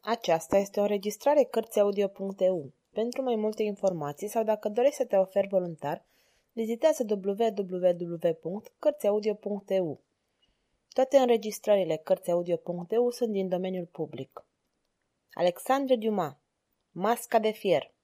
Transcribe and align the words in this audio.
Aceasta 0.00 0.56
este 0.56 0.80
o 0.80 0.82
înregistrare 0.82 1.42
Cărțiaudio.eu. 1.42 2.72
Pentru 2.90 3.22
mai 3.22 3.36
multe 3.36 3.62
informații 3.62 4.28
sau 4.28 4.44
dacă 4.44 4.68
dorești 4.68 4.96
să 4.96 5.04
te 5.04 5.16
oferi 5.16 5.48
voluntar, 5.48 6.04
vizitează 6.52 7.04
www.cărțiaudio.eu. 7.08 10.00
Toate 10.88 11.18
înregistrările 11.18 11.96
Cărțiaudio.eu 11.96 13.10
sunt 13.10 13.32
din 13.32 13.48
domeniul 13.48 13.86
public. 13.86 14.44
Alexandre 15.32 15.96
Dumas 15.96 16.36
Masca 16.90 17.38
de 17.38 17.50
fier 17.50 17.94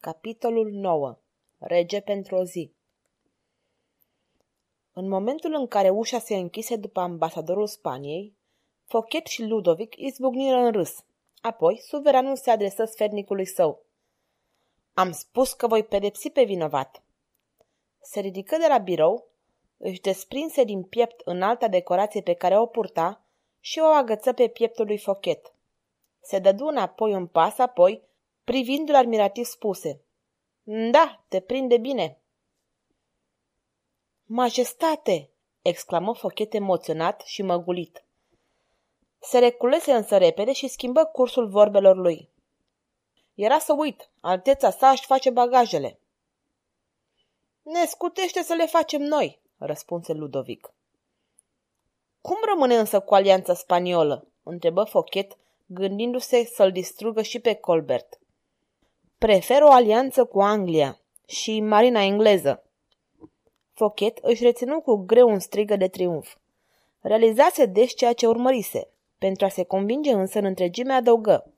Capitolul 0.00 0.70
9 0.70 1.18
Rege 1.58 2.00
pentru 2.00 2.36
o 2.36 2.44
zi 2.44 2.72
În 4.92 5.08
momentul 5.08 5.54
în 5.54 5.66
care 5.66 5.90
ușa 5.90 6.18
se 6.18 6.34
închise 6.34 6.76
după 6.76 7.00
ambasadorul 7.00 7.66
Spaniei, 7.66 8.36
Fochet 8.84 9.26
și 9.26 9.42
Ludovic 9.42 9.96
izbucniră 9.96 10.56
în 10.56 10.72
râs. 10.72 11.04
Apoi, 11.46 11.78
suveranul 11.78 12.36
se 12.36 12.50
adresă 12.50 12.84
sfernicului 12.84 13.46
său. 13.46 13.82
Am 14.94 15.12
spus 15.12 15.52
că 15.52 15.66
voi 15.66 15.84
pedepsi 15.84 16.30
pe 16.30 16.44
vinovat. 16.44 17.02
Se 18.00 18.20
ridică 18.20 18.56
de 18.56 18.66
la 18.66 18.78
birou, 18.78 19.26
își 19.76 20.00
desprinse 20.00 20.64
din 20.64 20.82
piept 20.82 21.20
în 21.24 21.42
alta 21.42 21.68
decorație 21.68 22.20
pe 22.22 22.34
care 22.34 22.58
o 22.58 22.66
purta 22.66 23.24
și 23.60 23.78
o 23.78 23.84
agăță 23.84 24.32
pe 24.32 24.48
pieptul 24.48 24.86
lui 24.86 24.98
Fochet. 24.98 25.54
Se 26.20 26.38
dădu 26.38 26.66
înapoi 26.66 27.14
un 27.14 27.26
pas, 27.26 27.58
apoi, 27.58 28.02
privindu-l 28.44 28.94
admirativ, 28.94 29.44
spuse. 29.44 30.00
Da, 30.90 31.24
te 31.28 31.40
prinde 31.40 31.76
bine. 31.76 32.20
Majestate! 34.24 35.30
exclamă 35.62 36.14
Fochet 36.14 36.54
emoționat 36.54 37.20
și 37.20 37.42
măgulit. 37.42 38.03
Se 39.24 39.38
reculese 39.38 39.92
însă 39.92 40.16
repede 40.16 40.52
și 40.52 40.68
schimbă 40.68 41.04
cursul 41.04 41.48
vorbelor 41.48 41.96
lui. 41.96 42.28
Era 43.34 43.58
să 43.58 43.72
uit, 43.72 44.10
alteța 44.20 44.70
sa 44.70 44.90
își 44.90 45.06
face 45.06 45.30
bagajele. 45.30 45.98
Ne 47.62 47.86
scutește 47.86 48.42
să 48.42 48.54
le 48.54 48.66
facem 48.66 49.02
noi, 49.02 49.40
răspunse 49.58 50.12
Ludovic. 50.12 50.74
Cum 52.20 52.36
rămâne 52.48 52.76
însă 52.76 53.00
cu 53.00 53.14
alianța 53.14 53.54
spaniolă? 53.54 54.26
întrebă 54.42 54.84
Fochet, 54.84 55.36
gândindu-se 55.66 56.44
să-l 56.44 56.72
distrugă 56.72 57.22
și 57.22 57.40
pe 57.40 57.54
Colbert. 57.54 58.18
Prefer 59.18 59.62
o 59.62 59.70
alianță 59.70 60.24
cu 60.24 60.40
Anglia 60.40 61.00
și 61.26 61.60
marina 61.60 62.02
engleză. 62.02 62.62
Fochet 63.72 64.18
își 64.18 64.42
reținu 64.42 64.80
cu 64.80 64.96
greu 64.96 65.28
un 65.28 65.38
strigă 65.38 65.76
de 65.76 65.88
triumf. 65.88 66.36
Realizase 67.00 67.66
deci 67.66 67.94
ceea 67.94 68.12
ce 68.12 68.26
urmărise. 68.26 68.88
Pentru 69.24 69.44
a 69.44 69.48
se 69.48 69.64
convinge 69.64 70.12
însă 70.12 70.38
în 70.38 70.44
întregime 70.44 70.92
adăugă. 70.92 71.52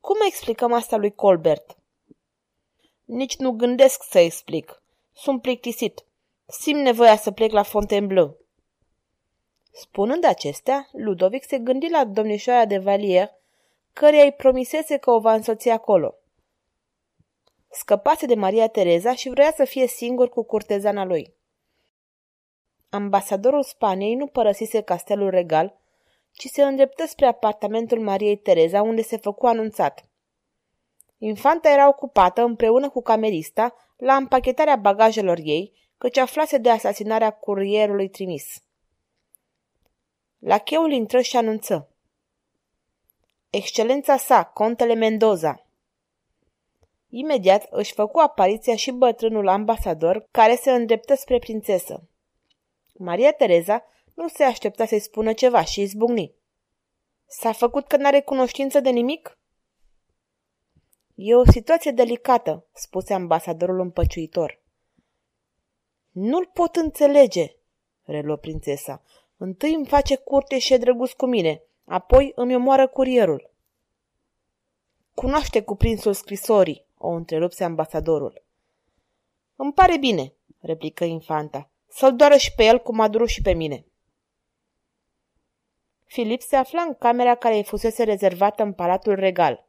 Cum 0.00 0.16
explicăm 0.26 0.72
asta 0.72 0.96
lui 0.96 1.14
Colbert? 1.14 1.76
Nici 3.04 3.36
nu 3.36 3.50
gândesc 3.50 4.02
să 4.02 4.18
explic. 4.18 4.82
Sunt 5.12 5.42
plictisit. 5.42 6.04
Simt 6.46 6.80
nevoia 6.80 7.16
să 7.16 7.30
plec 7.30 7.52
la 7.52 7.62
Fontainebleau. 7.62 8.36
Spunând 9.72 10.24
acestea, 10.24 10.88
Ludovic 10.92 11.44
se 11.44 11.58
gândi 11.58 11.88
la 11.88 12.04
domnișoara 12.04 12.64
de 12.64 12.78
Valier, 12.78 13.30
căreia 13.92 14.24
îi 14.24 14.32
promisese 14.32 14.96
că 14.96 15.10
o 15.10 15.20
va 15.20 15.34
însoți 15.34 15.68
acolo. 15.68 16.14
Scăpase 17.70 18.26
de 18.26 18.34
Maria 18.34 18.68
Tereza 18.68 19.14
și 19.14 19.28
vrea 19.28 19.52
să 19.56 19.64
fie 19.64 19.86
singur 19.86 20.28
cu 20.28 20.42
curtezana 20.42 21.04
lui. 21.04 21.34
Ambasadorul 22.88 23.62
Spaniei 23.62 24.14
nu 24.14 24.26
părăsise 24.26 24.80
castelul 24.80 25.30
regal, 25.30 25.82
ci 26.34 26.46
se 26.46 26.62
îndreptă 26.62 27.06
spre 27.06 27.26
apartamentul 27.26 28.00
Mariei 28.00 28.36
Tereza, 28.36 28.82
unde 28.82 29.02
se 29.02 29.16
făcu 29.16 29.46
anunțat. 29.46 30.04
Infanta 31.18 31.70
era 31.70 31.88
ocupată 31.88 32.42
împreună 32.42 32.90
cu 32.90 33.02
camerista 33.02 33.74
la 33.96 34.14
împachetarea 34.16 34.76
bagajelor 34.76 35.38
ei, 35.42 35.72
căci 35.98 36.16
aflase 36.16 36.58
de 36.58 36.70
asasinarea 36.70 37.30
curierului 37.30 38.08
trimis. 38.08 38.62
La 40.38 40.58
cheul 40.58 40.92
intră 40.92 41.20
și 41.20 41.36
anunță. 41.36 41.88
Excelența 43.50 44.16
sa, 44.16 44.44
contele 44.44 44.94
Mendoza. 44.94 45.66
Imediat 47.08 47.66
își 47.70 47.92
făcu 47.92 48.18
apariția 48.18 48.76
și 48.76 48.90
bătrânul 48.90 49.48
ambasador, 49.48 50.28
care 50.30 50.54
se 50.54 50.70
îndreptă 50.70 51.14
spre 51.14 51.38
prințesă. 51.38 52.02
Maria 52.92 53.32
Tereza 53.32 53.84
nu 54.14 54.28
se 54.28 54.42
aștepta 54.42 54.86
să-i 54.86 55.00
spună 55.00 55.32
ceva 55.32 55.64
și 55.64 55.80
izbucni. 55.80 56.32
S-a 57.26 57.52
făcut 57.52 57.86
că 57.86 57.96
n-are 57.96 58.20
cunoștință 58.20 58.80
de 58.80 58.90
nimic? 58.90 59.38
E 61.14 61.34
o 61.34 61.50
situație 61.50 61.90
delicată, 61.90 62.66
spuse 62.72 63.14
ambasadorul 63.14 63.80
împăciuitor. 63.80 64.62
Nu-l 66.10 66.50
pot 66.52 66.76
înțelege, 66.76 67.56
reluă 68.02 68.36
prințesa. 68.36 69.02
Întâi 69.36 69.74
îmi 69.74 69.86
face 69.86 70.16
curte 70.16 70.58
și 70.58 70.72
e 70.72 70.76
drăguț 70.76 71.10
cu 71.10 71.26
mine, 71.26 71.62
apoi 71.84 72.32
îmi 72.34 72.54
omoară 72.54 72.88
curierul. 72.88 73.50
Cunoaște 75.14 75.62
cuprinsul 75.62 76.12
scrisorii, 76.12 76.84
o 76.98 77.08
întrerupse 77.08 77.64
ambasadorul. 77.64 78.42
Îmi 79.56 79.72
pare 79.72 79.98
bine, 79.98 80.32
replică 80.60 81.04
infanta, 81.04 81.68
să-l 81.88 82.16
doară 82.16 82.36
și 82.36 82.54
pe 82.54 82.64
el 82.64 82.78
cum 82.78 83.00
a 83.00 83.08
durut 83.08 83.28
și 83.28 83.42
pe 83.42 83.52
mine. 83.52 83.84
Filip 86.14 86.40
se 86.42 86.56
afla 86.56 86.82
în 86.82 86.94
camera 86.94 87.34
care 87.34 87.54
îi 87.54 87.64
fusese 87.64 88.02
rezervată 88.02 88.62
în 88.62 88.72
Palatul 88.72 89.14
Regal. 89.14 89.66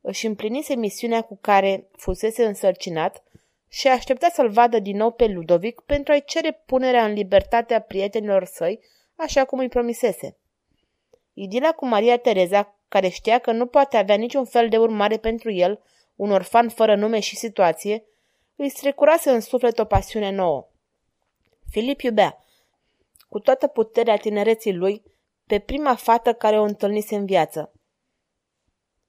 Își 0.00 0.26
împlinise 0.26 0.74
misiunea 0.74 1.22
cu 1.22 1.38
care 1.40 1.88
fusese 1.96 2.44
însărcinat 2.44 3.22
și 3.68 3.88
aștepta 3.88 4.28
să-l 4.28 4.48
vadă 4.48 4.78
din 4.78 4.96
nou 4.96 5.10
pe 5.10 5.26
Ludovic 5.26 5.80
pentru 5.80 6.12
a-i 6.12 6.24
cere 6.24 6.62
punerea 6.66 7.04
în 7.04 7.12
libertate 7.12 7.74
a 7.74 7.80
prietenilor 7.80 8.44
săi, 8.44 8.80
așa 9.16 9.44
cum 9.44 9.58
îi 9.58 9.68
promisese. 9.68 10.36
Idila 11.32 11.72
cu 11.72 11.86
Maria 11.86 12.16
Tereza, 12.16 12.78
care 12.88 13.08
știa 13.08 13.38
că 13.38 13.52
nu 13.52 13.66
poate 13.66 13.96
avea 13.96 14.16
niciun 14.16 14.44
fel 14.44 14.68
de 14.68 14.78
urmare 14.78 15.16
pentru 15.16 15.50
el, 15.50 15.82
un 16.16 16.30
orfan 16.30 16.68
fără 16.68 16.96
nume 16.96 17.20
și 17.20 17.36
situație, 17.36 18.04
îi 18.56 18.68
strecurase 18.68 19.30
în 19.30 19.40
suflet 19.40 19.78
o 19.78 19.84
pasiune 19.84 20.30
nouă. 20.30 20.68
Filip 21.70 22.00
iubea, 22.00 22.44
cu 23.28 23.38
toată 23.38 23.66
puterea 23.66 24.16
tinereții 24.16 24.74
lui, 24.74 25.02
pe 25.46 25.58
prima 25.58 25.94
fată 25.94 26.32
care 26.32 26.58
o 26.58 26.62
întâlnise 26.62 27.16
în 27.16 27.26
viață. 27.26 27.72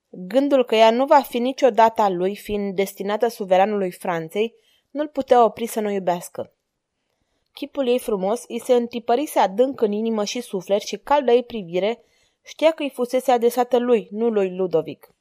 Gândul 0.09 0.66
că 0.66 0.75
ea 0.75 0.92
nu 0.92 1.06
va 1.06 1.22
fi 1.22 1.40
niciodată 1.40 2.02
a 2.02 2.09
lui, 2.09 2.36
fiind 2.36 2.75
destinată 2.75 3.28
suveranului 3.28 3.92
Franței, 3.92 4.53
nu-l 4.90 5.08
putea 5.08 5.44
opri 5.44 5.66
să 5.66 5.80
nu 5.80 5.90
iubească. 5.90 6.52
Chipul 7.53 7.88
ei 7.88 8.00
frumos 8.00 8.44
îi 8.48 8.59
se 8.59 8.74
întipărise 8.74 9.40
adânc 9.40 9.81
în 9.81 9.92
inimă 9.92 10.24
și 10.24 10.42
suflet 10.42 10.81
și 10.81 10.98
caldă 10.98 11.31
ei 11.31 11.44
privire 11.44 12.03
știa 12.44 12.72
că 12.72 12.84
îi 12.84 12.90
fusese 12.90 13.31
adresată 13.31 13.78
lui, 13.78 14.08
nu 14.12 14.30
lui 14.30 14.56
Ludovic. 14.56 15.16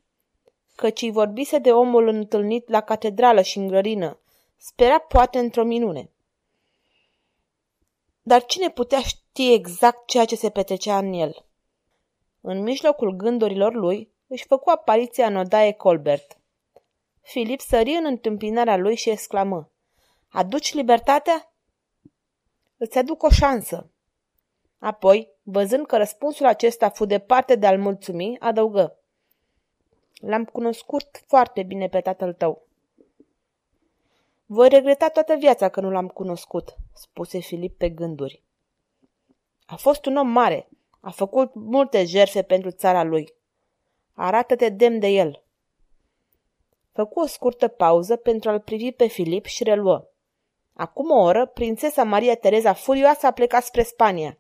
Căci 0.75 1.03
îi 1.03 1.11
vorbise 1.11 1.59
de 1.59 1.73
omul 1.73 2.09
întâlnit 2.09 2.69
la 2.69 2.81
catedrală 2.81 3.43
și 3.43 3.59
în 3.59 3.67
grărină, 3.67 4.21
spera 4.57 4.99
poate 4.99 5.39
într-o 5.39 5.65
minune. 5.65 6.11
Dar 8.23 8.45
cine 8.45 8.71
putea 8.71 9.01
ști 9.01 9.26
exact 9.43 10.07
ceea 10.07 10.25
ce 10.25 10.37
se 10.37 10.51
petrecea 10.51 10.99
în 10.99 11.13
el? 11.13 11.47
În 12.41 12.63
mijlocul 12.63 13.11
gândurilor 13.11 13.75
lui, 13.75 14.13
își 14.27 14.47
făcu 14.47 14.71
apariția 14.71 15.27
în 15.27 15.37
odaie 15.37 15.73
Colbert. 15.73 16.39
Filip 17.21 17.61
sări 17.61 17.91
în 17.91 18.05
întâmpinarea 18.05 18.77
lui 18.77 18.97
și 18.97 19.11
exclamă. 19.11 19.71
Aduci 20.29 20.75
libertatea? 20.75 21.53
Îți 22.77 22.99
aduc 22.99 23.23
o 23.23 23.31
șansă. 23.31 23.91
Apoi, 24.79 25.31
văzând 25.43 25.87
că 25.87 25.97
răspunsul 25.97 26.47
acesta 26.47 26.89
fu 26.89 27.05
departe 27.05 27.55
de 27.55 27.67
a-l 27.67 27.79
mulțumi, 27.79 28.39
adăugă. 28.39 28.99
L-am 30.21 30.45
cunoscut 30.45 31.23
foarte 31.27 31.63
bine 31.63 31.89
pe 31.89 32.01
tatăl 32.01 32.33
tău. 32.33 32.67
Voi 34.47 34.69
regreta 34.69 35.09
toată 35.09 35.35
viața 35.35 35.69
că 35.69 35.81
nu 35.81 35.91
l-am 35.91 36.09
cunoscut, 36.09 36.77
spuse 36.95 37.39
Filip 37.39 37.79
pe 37.79 37.89
gânduri. 37.89 38.46
A 39.67 39.77
fost 39.77 40.05
un 40.07 40.17
om 40.17 40.29
mare, 40.29 40.69
a 41.01 41.11
făcut 41.11 41.55
multe 41.55 42.05
jerfe 42.05 42.43
pentru 42.43 42.71
țara 42.71 43.03
lui. 43.03 43.35
Arată-te 44.15 44.69
demn 44.69 44.99
de 44.99 45.07
el. 45.07 45.45
Făcu 46.93 47.21
o 47.21 47.27
scurtă 47.27 47.69
pauză 47.69 48.17
pentru 48.17 48.51
a-l 48.51 48.61
privi 48.61 48.93
pe 48.93 49.07
Filip 49.07 49.45
și 49.45 49.65
reluă. 49.65 50.09
Acum 50.73 51.11
o 51.11 51.23
oră, 51.23 51.47
prințesa 51.47 52.05
Maria 52.05 52.35
Tereza 52.35 52.73
furioasă 52.73 53.27
a 53.27 53.31
plecat 53.31 53.65
spre 53.65 53.83
Spania. 53.83 54.39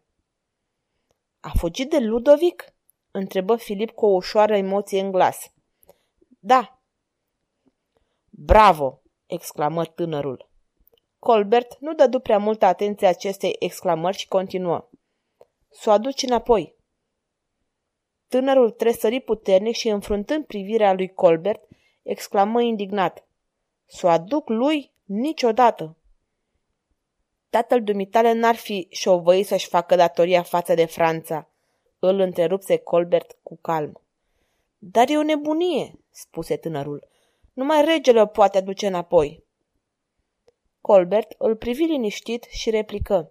A 1.40 1.50
fugit 1.58 1.90
de 1.90 1.98
Ludovic? 1.98 2.74
întrebă 3.10 3.56
Filip 3.56 3.90
cu 3.90 4.06
o 4.06 4.14
ușoară 4.14 4.56
emoție 4.56 5.00
în 5.00 5.10
glas. 5.10 5.52
Da. 6.38 6.80
Bravo! 8.30 9.00
exclamă 9.26 9.84
tânărul. 9.84 10.48
Colbert 11.18 11.76
nu 11.80 11.94
dădu 11.94 12.20
prea 12.20 12.38
multă 12.38 12.64
atenție 12.64 13.06
acestei 13.06 13.56
exclamări 13.58 14.16
și 14.16 14.28
continuă. 14.28 14.88
Să 15.78 15.90
o 15.90 15.92
aduci 15.92 16.22
înapoi. 16.22 16.74
Tânărul 18.28 18.70
tresări 18.70 19.20
puternic 19.20 19.74
și, 19.74 19.88
înfruntând 19.88 20.44
privirea 20.44 20.92
lui 20.92 21.14
Colbert, 21.14 21.68
exclamă 22.02 22.62
indignat. 22.62 23.26
Să 23.86 24.06
o 24.06 24.08
aduc 24.08 24.48
lui? 24.48 24.92
Niciodată! 25.04 25.96
Tatăl 27.50 27.82
dumitale 27.82 28.32
n-ar 28.32 28.54
fi 28.54 28.86
șovăit 28.90 29.46
să-și 29.46 29.68
facă 29.68 29.96
datoria 29.96 30.42
față 30.42 30.74
de 30.74 30.84
Franța, 30.84 31.48
îl 31.98 32.18
întrerupse 32.18 32.76
Colbert 32.76 33.38
cu 33.42 33.58
calm. 33.60 34.00
Dar 34.78 35.08
e 35.08 35.18
o 35.18 35.22
nebunie, 35.22 35.98
spuse 36.10 36.56
tânărul. 36.56 37.08
Numai 37.52 37.84
regele 37.84 38.20
o 38.20 38.26
poate 38.26 38.58
aduce 38.58 38.86
înapoi. 38.86 39.44
Colbert 40.80 41.34
îl 41.38 41.56
privi 41.56 41.84
liniștit 41.84 42.44
și 42.44 42.70
replică. 42.70 43.30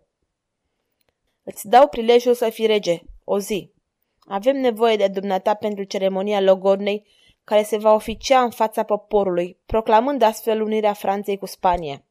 Îți 1.47 1.68
dau 1.68 1.88
prilejul 1.88 2.33
să 2.33 2.50
fii 2.50 2.65
rege, 2.65 3.01
o 3.24 3.39
zi. 3.39 3.71
Avem 4.19 4.57
nevoie 4.57 4.95
de 4.95 5.07
dumneata 5.07 5.53
pentru 5.53 5.83
ceremonia 5.83 6.42
logodnei 6.42 7.07
care 7.44 7.63
se 7.63 7.77
va 7.77 7.94
oficia 7.94 8.44
în 8.44 8.50
fața 8.50 8.83
poporului, 8.83 9.57
proclamând 9.65 10.21
astfel 10.21 10.62
unirea 10.62 10.94
Franței 10.94 11.38
cu 11.38 11.45
Spania. 11.45 12.06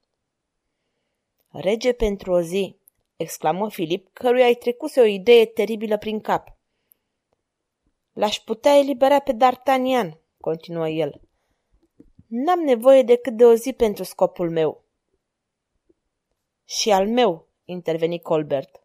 Rege 1.49 1.93
pentru 1.93 2.33
o 2.33 2.41
zi, 2.41 2.77
exclamă 3.17 3.71
Filip, 3.71 4.09
căruia 4.13 4.47
îi 4.47 4.55
trecuse 4.55 5.01
o 5.01 5.05
idee 5.05 5.47
teribilă 5.47 5.99
prin 5.99 6.21
cap. 6.21 6.57
L-aș 8.13 8.39
putea 8.39 8.79
elibera 8.79 9.19
pe 9.19 9.33
D'Artagnan, 9.33 10.21
continuă 10.41 10.89
el. 10.89 11.21
N-am 12.27 12.61
nevoie 12.61 13.03
decât 13.03 13.37
de 13.37 13.45
o 13.45 13.55
zi 13.55 13.73
pentru 13.73 14.05
scopul 14.05 14.51
meu. 14.51 14.85
Și 16.65 16.91
al 16.91 17.09
meu, 17.09 17.49
interveni 17.65 18.21
Colbert. 18.21 18.84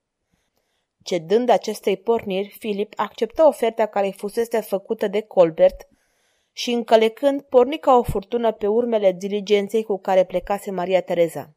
Cedând 1.03 1.49
acestei 1.49 1.97
porniri, 1.97 2.55
Filip 2.59 2.93
acceptă 2.95 3.43
oferta 3.43 3.85
care 3.85 4.05
îi 4.05 4.13
fusese 4.13 4.59
făcută 4.59 5.07
de 5.07 5.21
Colbert 5.21 5.87
și, 6.51 6.71
încălecând, 6.71 7.41
porni 7.41 7.77
ca 7.77 7.97
o 7.97 8.03
furtună 8.03 8.51
pe 8.51 8.67
urmele 8.67 9.11
diligenței 9.11 9.83
cu 9.83 9.99
care 9.99 10.23
plecase 10.23 10.71
Maria 10.71 11.01
Tereza. 11.01 11.53